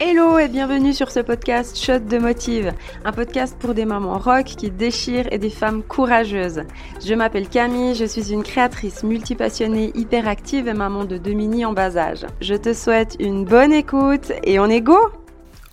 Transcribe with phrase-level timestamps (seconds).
[0.00, 2.72] Hello et bienvenue sur ce podcast Shot de Motive,
[3.04, 6.62] un podcast pour des mamans rock qui déchirent et des femmes courageuses.
[7.04, 11.72] Je m'appelle Camille, je suis une créatrice multipassionnée, hyperactive et maman de deux mini en
[11.72, 12.24] bas âge.
[12.40, 14.98] Je te souhaite une bonne écoute et on est go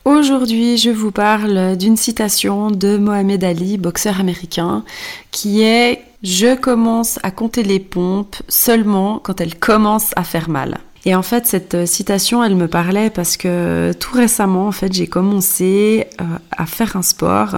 [0.05, 4.83] Aujourd'hui, je vous parle d'une citation de Mohamed Ali, boxeur américain,
[5.29, 10.79] qui est Je commence à compter les pompes seulement quand elles commencent à faire mal.
[11.05, 14.91] Et en fait, cette euh, citation, elle me parlait parce que tout récemment, en fait,
[14.91, 17.57] j'ai commencé euh, à faire un sport.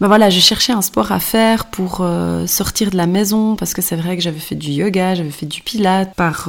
[0.00, 3.72] Ben voilà, je cherchais un sport à faire pour euh, sortir de la maison parce
[3.72, 6.48] que c'est vrai que j'avais fait du yoga, j'avais fait du pilate par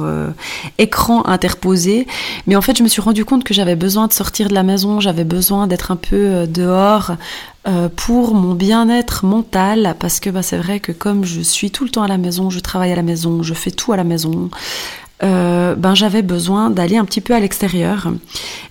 [0.78, 2.08] écran interposé,
[2.48, 4.64] mais en fait je me suis rendu compte que j'avais besoin de sortir de la
[4.64, 7.12] maison, j'avais besoin d'être un peu dehors
[7.94, 11.90] pour mon bien-être mental parce que bah, c'est vrai que comme je suis tout le
[11.90, 14.50] temps à la maison, je travaille à la maison, je fais tout à la maison,
[15.22, 18.08] euh, ben j'avais besoin d'aller un petit peu à l'extérieur.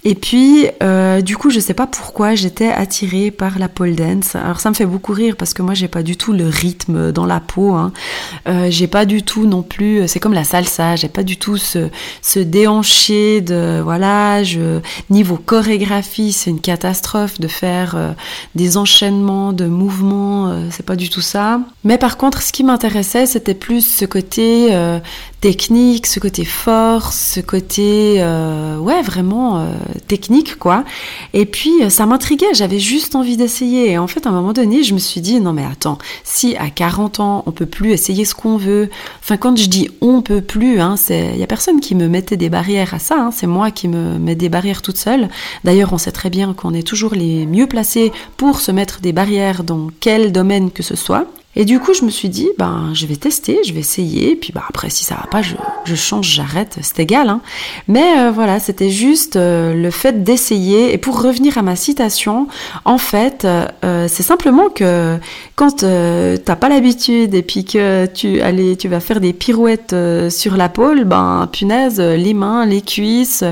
[0.03, 4.35] Et puis, euh, du coup, je sais pas pourquoi j'étais attirée par la pole dance.
[4.35, 7.13] Alors ça me fait beaucoup rire parce que moi j'ai pas du tout le rythme
[7.13, 7.71] dans la peau.
[7.73, 7.93] Hein.
[8.47, 10.05] Euh, j'ai pas du tout non plus.
[10.07, 10.97] C'est comme la salsa.
[10.97, 11.87] J'ai pas du tout ce,
[12.21, 14.41] ce déhanché de voilà.
[15.09, 18.11] Niveau chorégraphie, c'est une catastrophe de faire euh,
[18.55, 20.53] des enchaînements de mouvements.
[20.71, 21.61] C'est pas du tout ça.
[21.85, 24.75] Mais par contre, ce qui m'intéressait, c'était plus ce côté
[25.43, 29.75] technique, ce côté force, ce côté euh, ouais vraiment euh,
[30.07, 30.85] technique quoi.
[31.33, 33.91] Et puis euh, ça m'intriguait, j'avais juste envie d'essayer.
[33.91, 36.55] Et en fait à un moment donné, je me suis dit non mais attends, si
[36.55, 38.89] à 40 ans on peut plus essayer ce qu'on veut.
[39.19, 42.07] Enfin quand je dis on peut plus, hein, c'est il y a personne qui me
[42.07, 43.17] mettait des barrières à ça.
[43.19, 45.27] Hein, c'est moi qui me mets des barrières toute seule.
[45.65, 49.11] D'ailleurs on sait très bien qu'on est toujours les mieux placés pour se mettre des
[49.11, 51.27] barrières dans quel domaine que ce soit.
[51.55, 54.51] Et du coup, je me suis dit, ben, je vais tester, je vais essayer, puis
[54.53, 57.29] bah après, si ça va pas, je, je change, j'arrête, c'est égal.
[57.29, 57.41] Hein.
[57.87, 60.93] Mais euh, voilà, c'était juste euh, le fait d'essayer.
[60.93, 62.47] Et pour revenir à ma citation,
[62.85, 65.19] en fait, euh, c'est simplement que
[65.55, 69.95] quand t'as pas l'habitude et puis que tu allez, tu vas faire des pirouettes
[70.29, 73.43] sur la pôle, ben, punaise, les mains, les cuisses,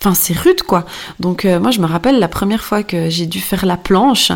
[0.00, 0.84] enfin, c'est rude, quoi.
[1.18, 4.30] Donc, moi, je me rappelle la première fois que j'ai dû faire la planche.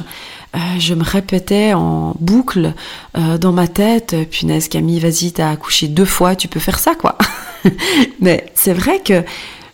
[0.55, 2.75] Euh, je me répétais en boucle
[3.17, 6.95] euh, dans ma tête, punaise Camille, vas-y, t'as accouché deux fois, tu peux faire ça,
[6.95, 7.17] quoi.
[8.21, 9.23] Mais c'est vrai que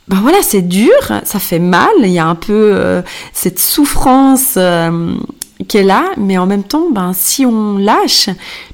[0.07, 0.95] ben voilà, c'est dur,
[1.25, 3.03] ça fait mal, il y a un peu euh,
[3.33, 4.57] cette souffrance
[5.67, 8.31] qui est là, mais en même temps, ben si on lâche,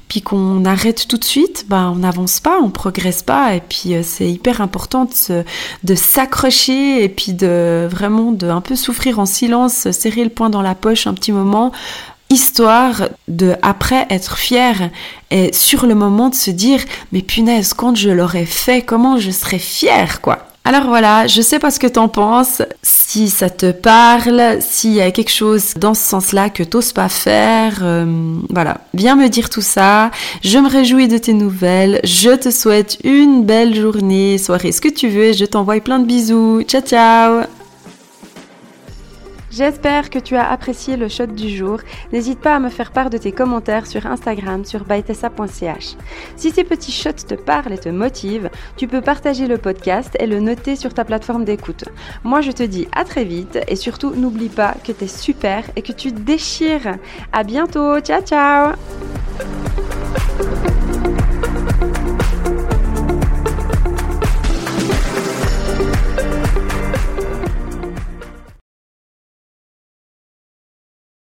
[0.07, 3.95] puis qu'on arrête tout de suite, ben on n'avance pas, on progresse pas, et puis
[3.95, 5.43] euh, c'est hyper important de,
[5.83, 10.49] de s'accrocher et puis de vraiment de un peu souffrir en silence, serrer le poing
[10.49, 11.71] dans la poche un petit moment,
[12.29, 14.89] histoire de après être fier
[15.31, 16.79] et sur le moment de se dire
[17.11, 21.59] mais punaise quand je l'aurais fait comment je serais fier quoi alors voilà, je sais
[21.59, 25.93] pas ce que t'en penses, si ça te parle, s'il y a quelque chose dans
[25.93, 30.09] ce sens-là que t'oses pas faire, euh, voilà, viens me dire tout ça.
[30.43, 34.89] Je me réjouis de tes nouvelles, je te souhaite une belle journée, soirée, ce que
[34.89, 36.63] tu veux, et je t'envoie plein de bisous.
[36.63, 37.64] Ciao ciao
[39.55, 41.79] J'espère que tu as apprécié le shot du jour.
[42.11, 45.95] N'hésite pas à me faire part de tes commentaires sur Instagram sur bytessa.ch.
[46.35, 50.27] Si ces petits shots te parlent et te motivent, tu peux partager le podcast et
[50.27, 51.85] le noter sur ta plateforme d'écoute.
[52.25, 55.63] Moi, je te dis à très vite et surtout n'oublie pas que tu es super
[55.77, 56.97] et que tu déchires.
[57.31, 58.01] À bientôt.
[58.01, 58.73] Ciao ciao.